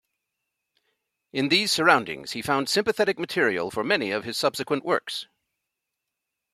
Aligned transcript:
In 1.31 1.49
these 1.49 1.71
surroundings 1.71 2.31
he 2.31 2.41
found 2.41 2.67
sympathetic 2.69 3.19
material 3.19 3.69
for 3.69 3.83
many 3.83 4.09
of 4.09 4.23
his 4.23 4.35
subsequent 4.35 4.83
works. 4.83 5.27